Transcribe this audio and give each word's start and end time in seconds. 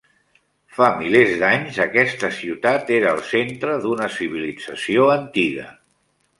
Fa 0.77 0.87
milers 1.01 1.33
d'anys, 1.43 1.77
aquesta 1.85 2.31
ciutat 2.39 2.91
era 2.97 3.13
el 3.19 3.23
centre 3.35 3.79
d'una 3.87 4.11
civilització 4.19 5.09
antiga. 5.21 5.71